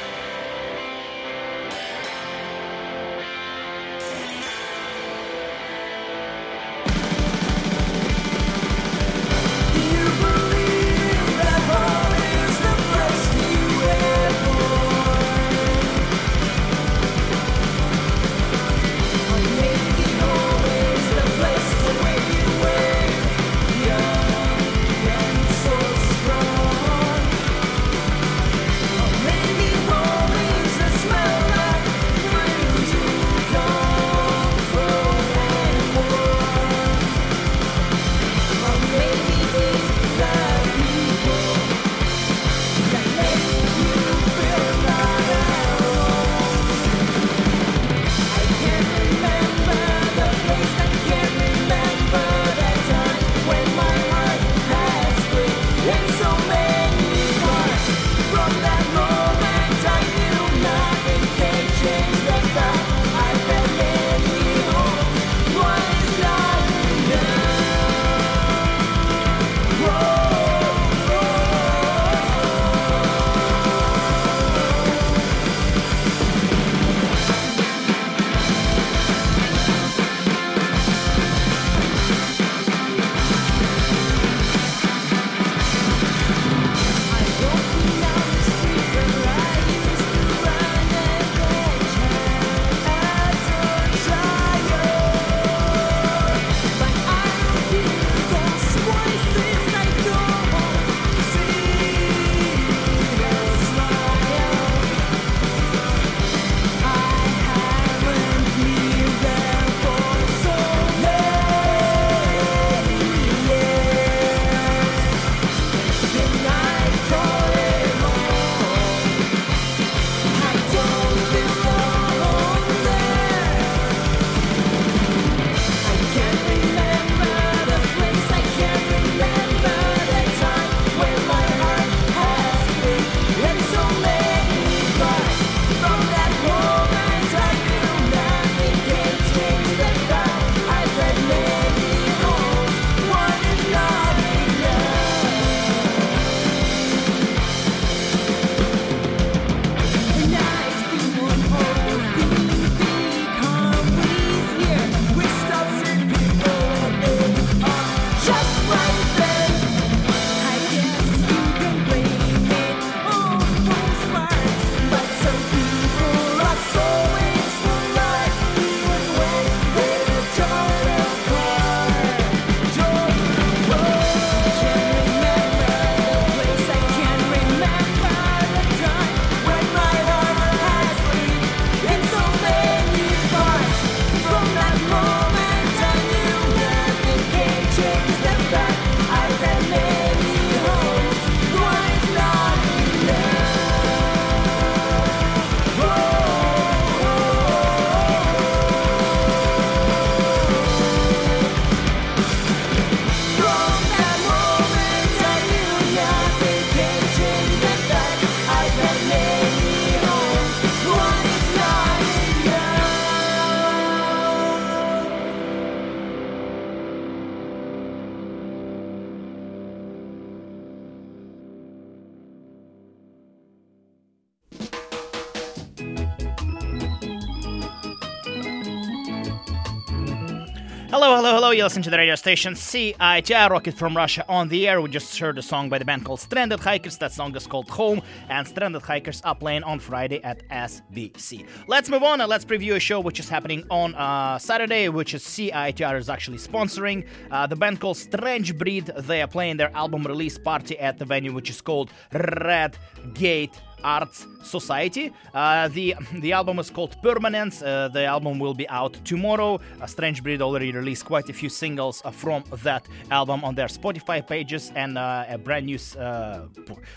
[231.70, 234.82] listen to the radio station CITR Rocket from Russia on the air.
[234.82, 236.97] We just heard a song by the band called Stranded Hikers.
[236.97, 241.45] That song is called Home, and Stranded Hikers are playing on Friday at SBC.
[241.67, 245.13] Let's move on and let's preview a show which is happening on uh, Saturday, which
[245.13, 247.05] is CITR is actually sponsoring.
[247.30, 248.88] Uh, the band called Strange Breed.
[248.88, 252.80] They are playing their album release party at the venue which is called Red
[253.13, 255.11] Gate Arts Society.
[255.34, 257.61] Uh, the the album is called Permanence.
[257.61, 259.59] Uh, the album will be out tomorrow.
[259.86, 264.25] Strange Breed already released quite a few singles uh, from that album on their Spotify
[264.25, 265.77] pages and a brand new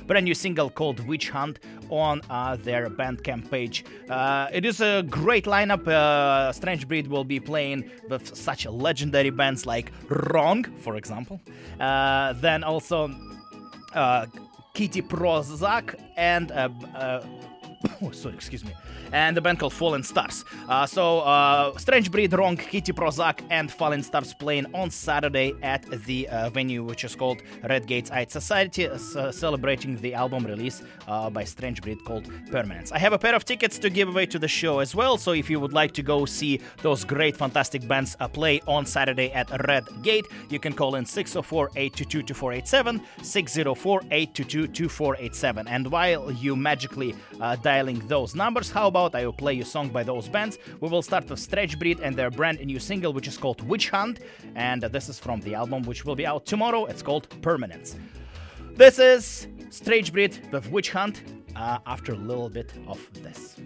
[0.07, 1.59] brand new single called Witch Hunt
[1.91, 2.21] on
[2.63, 3.85] their Bandcamp page.
[4.53, 5.85] It is a great lineup.
[6.55, 11.41] Strange Breed will be playing with such legendary bands like Wrong, for example.
[11.81, 13.11] Uh, then also
[13.95, 14.27] uh,
[14.75, 17.25] Kitty Prozac and uh, uh,
[18.03, 18.73] oh, sorry, excuse me,
[19.13, 20.45] and the band called Fallen Stars.
[20.69, 25.85] Uh, so uh, Strange Breed, Wrong, Kitty Prozac, and Fallen Stars playing on Saturday at
[26.07, 28.99] the uh, venue which is called Red Gates Art Society, uh,
[29.31, 32.93] celebrating the album release uh, by Strange Breed called Permanence.
[32.93, 35.19] I have a pair of tickets to give away to the show as well.
[35.19, 38.87] So if you would like to go see those great, fantastic bands uh, play on
[38.87, 45.69] Saturday at Red Gate, you can call in 604 822 2487, 604 822 2487.
[45.69, 47.15] And while you magically
[47.63, 50.59] dialing those numbers, how about I will play you a song by those bands?
[50.81, 53.91] We will start with Strange Breed and their brand new single, which is called Witch
[53.91, 54.21] Hunt.
[54.55, 56.85] And this is from the album, which will be out tomorrow.
[56.87, 57.97] It's called Permanence.
[58.75, 61.23] This is Strange Breed with Witch Hunt
[61.57, 63.57] uh, after a little bit of this.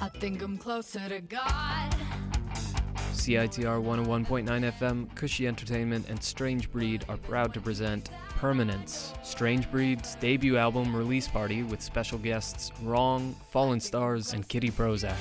[0.00, 1.94] I think I'm closer to God.
[3.12, 8.10] CITR 101.9 FM, Cushy Entertainment, and Strange Breed are proud to present
[8.42, 14.68] Permanence, Strange Breed's debut album release party with special guests Wrong, Fallen Stars, and Kitty
[14.68, 15.14] Prozac.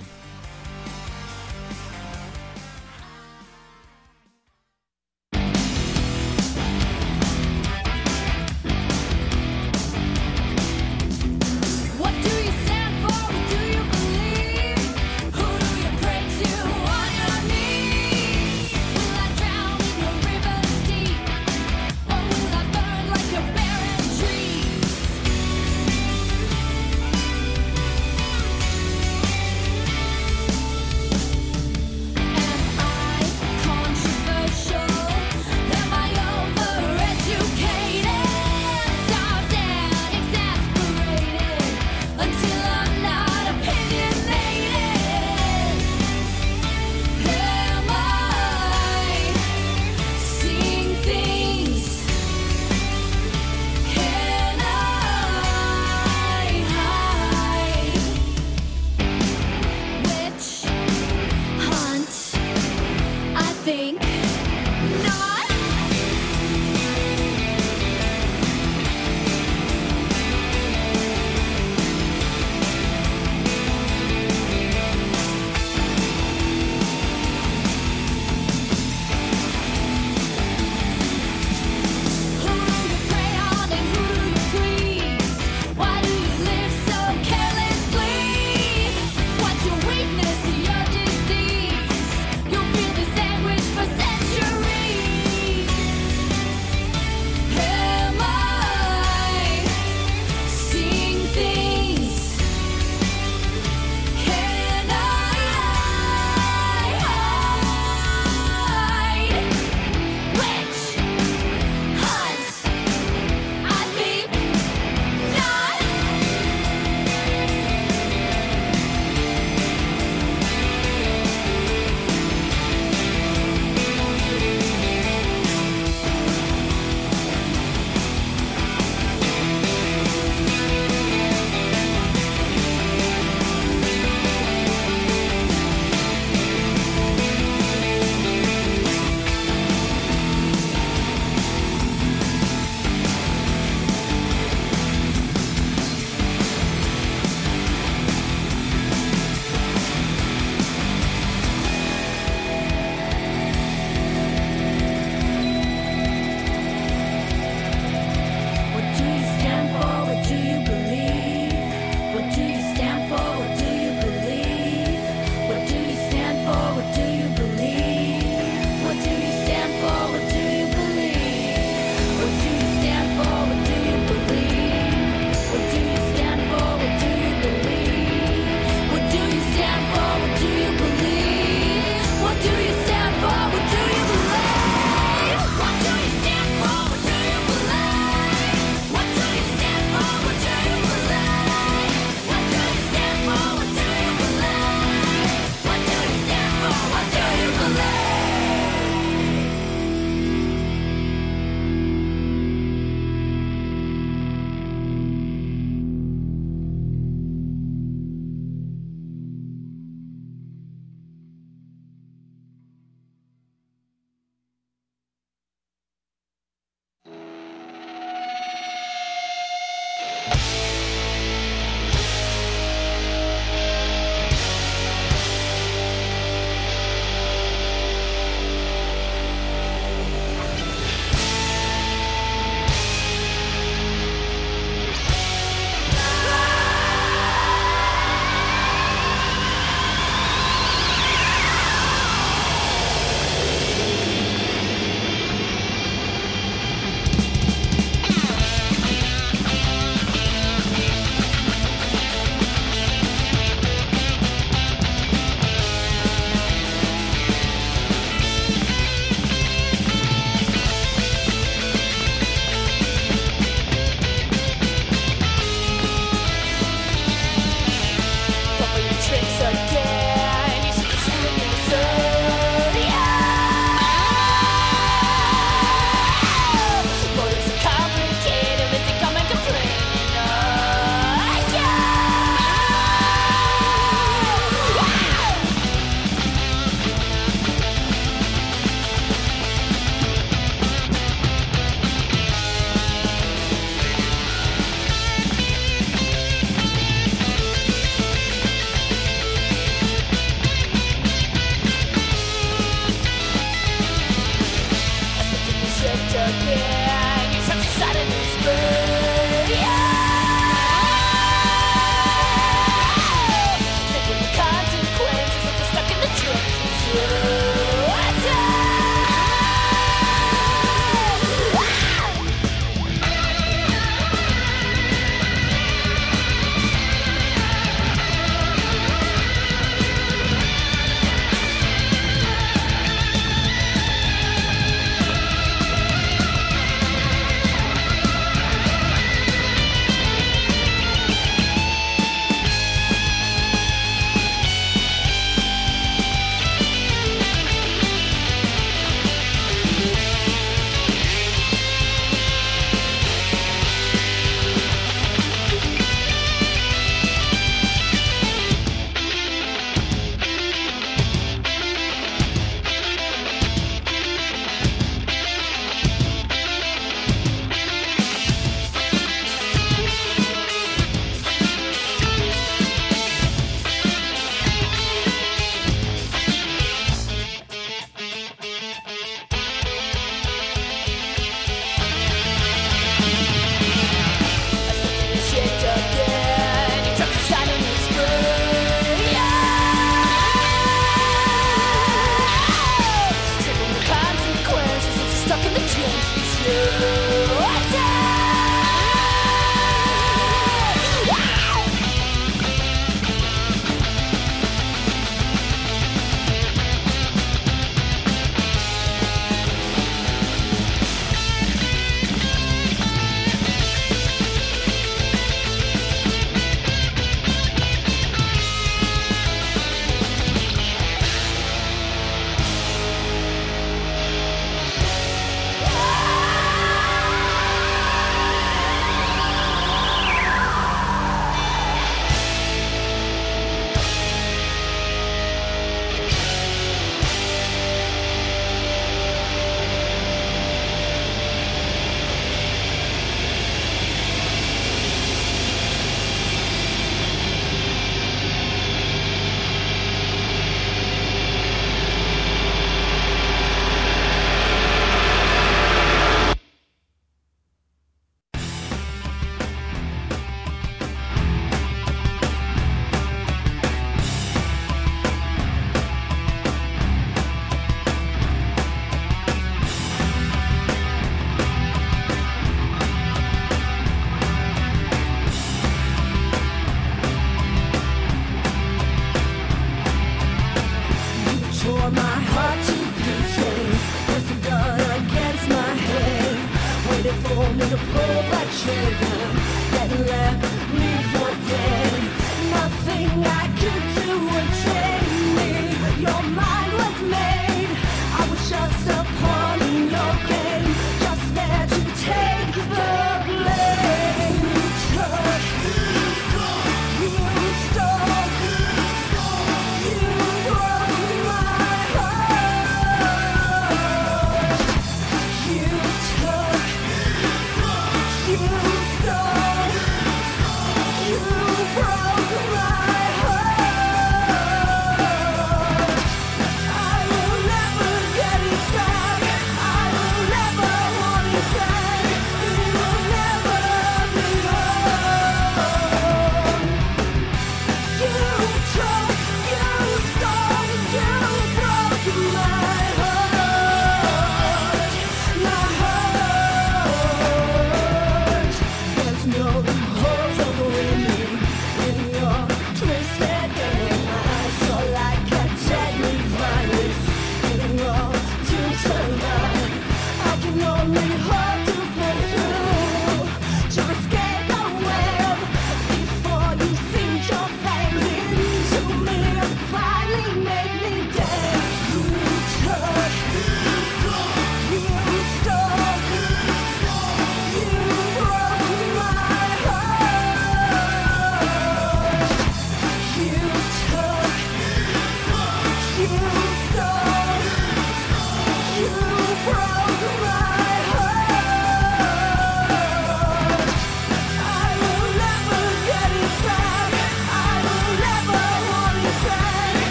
[306.12, 306.79] together.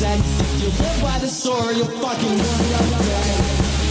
[0.00, 0.18] Said.
[0.18, 3.36] If you live by the sword, you'll fucking wind up dead.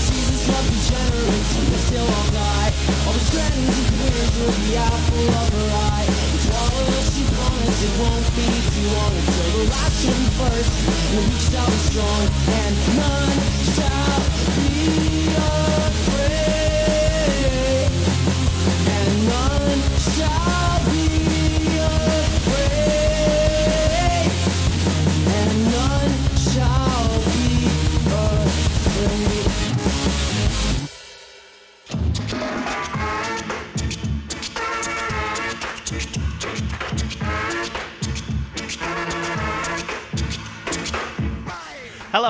[0.09, 2.69] Jesus loved degenerates, they still all die.
[3.05, 6.09] All the trends and queers will be apple of her eye.
[6.49, 10.71] Of us she promised it won't be too long until the last one first.
[11.13, 12.23] And we shall be strong,
[12.57, 13.37] and none
[13.77, 14.21] shall
[14.57, 16.68] be afraid.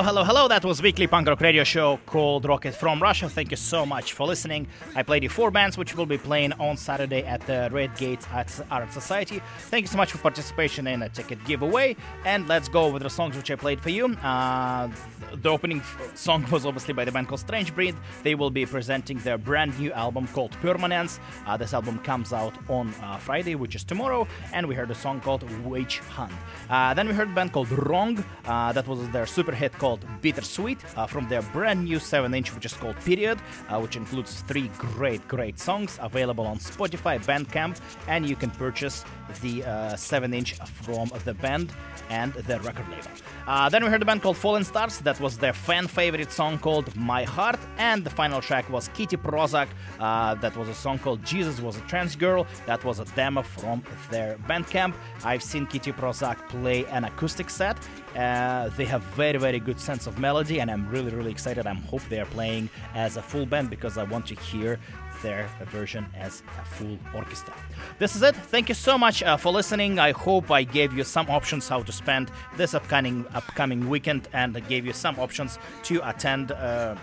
[0.09, 0.47] Hello, hello.
[0.47, 3.29] That was weekly punk rock radio show called Rocket from Russia.
[3.29, 4.65] Thank you so much for listening.
[4.95, 8.25] I played you four bands which will be playing on Saturday at the Red Gates
[8.71, 9.39] Art Society.
[9.69, 11.95] Thank you so much for participation in a ticket giveaway.
[12.25, 14.07] And let's go with the songs which I played for you.
[14.23, 14.89] Uh,
[15.31, 15.83] the opening
[16.15, 17.95] song was obviously by the band called Strange Breed.
[18.23, 21.19] They will be presenting their brand new album called Permanence.
[21.45, 24.95] Uh, this album comes out on uh, Friday, which is tomorrow, and we heard a
[24.95, 26.33] song called Witch Hunt.
[26.67, 28.17] Uh, then we heard a band called Wrong.
[28.45, 32.53] Uh, that was their super hit called Bittersweet uh, from their brand new 7 inch,
[32.53, 33.39] which is called Period,
[33.69, 39.05] uh, which includes three great, great songs available on Spotify, Bandcamp, and you can purchase
[39.41, 41.71] the uh, 7 inch from the band
[42.09, 43.09] and the record label.
[43.47, 44.99] Uh, then we heard a band called Fallen Stars.
[44.99, 47.59] That was their fan favorite song called My Heart.
[47.77, 49.67] And the final track was Kitty Prozac.
[49.99, 52.45] Uh, that was a song called Jesus Was a Trans Girl.
[52.65, 54.93] That was a demo from their Bandcamp.
[55.23, 57.77] I've seen Kitty Prozac play an acoustic set.
[58.15, 61.67] Uh, they have very, very good sense of melody, and I'm really, really excited.
[61.67, 64.79] I am hope they are playing as a full band because I want to hear
[65.21, 67.53] their version as a full orchestra.
[67.97, 68.35] This is it.
[68.35, 69.99] Thank you so much uh, for listening.
[69.99, 74.55] I hope I gave you some options how to spend this upcoming upcoming weekend and
[74.67, 76.95] gave you some options to attend uh,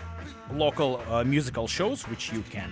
[0.53, 2.71] local uh, musical shows, which you can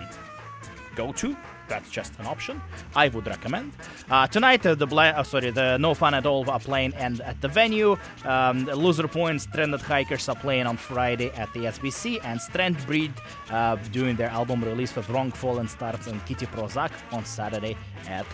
[0.96, 1.36] go to.
[1.68, 2.62] That's just an option.
[2.96, 3.74] I would recommend.
[4.10, 7.22] Uh, tonight, uh, the bla- uh, sorry, the No Fun at All are playing and
[7.22, 7.98] at the venue.
[8.24, 13.14] Um, Loser Points, Stranded Hikers are playing on Friday at the SBC, and Strange Breed
[13.50, 17.76] uh, doing their album release with Wrong Fallen Stars and Kitty Prozac on Saturday
[18.08, 18.26] at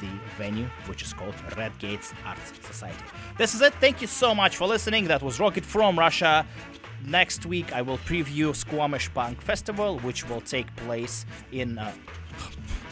[0.00, 3.04] the venue, which is called Red Gates Arts Society.
[3.38, 3.74] This is it.
[3.74, 5.04] Thank you so much for listening.
[5.06, 6.46] That was Rocket from Russia.
[7.06, 11.78] Next week, I will preview Squamish Punk Festival, which will take place in.
[11.78, 11.92] Uh,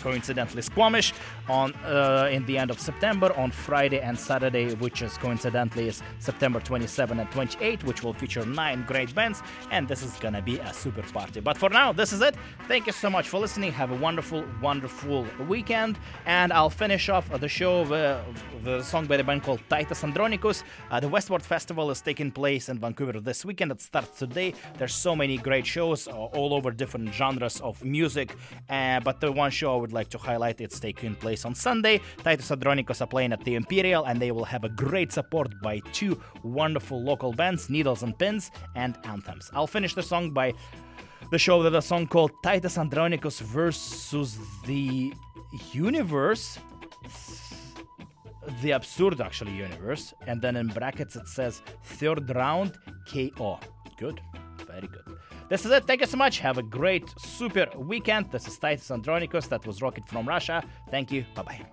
[0.02, 1.12] coincidentally Squamish
[1.48, 6.02] on uh, in the end of September on Friday and Saturday, which is coincidentally is
[6.18, 10.58] September 27 and 28, which will feature nine great bands, and this is gonna be
[10.58, 11.40] a super party.
[11.40, 12.34] But for now, this is it.
[12.66, 13.72] Thank you so much for listening.
[13.72, 19.16] Have a wonderful, wonderful weekend, and I'll finish off the show with the song by
[19.16, 20.64] the band called Titus Andronicus.
[20.90, 23.72] Uh, the Westward Festival is taking place in Vancouver this weekend.
[23.72, 24.54] It starts today.
[24.78, 28.36] There's so many great shows uh, all over different genres of music,
[28.68, 32.00] uh, but the one show I would like to highlight it's taking place on Sunday.
[32.22, 35.80] Titus Andronicus are playing at the Imperial, and they will have a great support by
[35.92, 39.50] two wonderful local bands, Needles and Pins and Anthems.
[39.54, 40.54] I'll finish the song by
[41.30, 45.12] the show with a song called Titus Andronicus versus the
[45.72, 46.58] Universe.
[48.62, 50.14] The absurd actually universe.
[50.26, 53.60] And then in brackets it says third round ko
[53.98, 54.20] good.
[54.66, 55.17] Very good
[55.48, 55.84] this is it.
[55.86, 56.38] Thank you so much.
[56.40, 58.30] Have a great super weekend.
[58.30, 60.62] This is titus andronicus that was rocket from russia.
[60.90, 61.24] Thank you.
[61.34, 61.66] Bye bye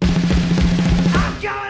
[0.00, 1.68] I've got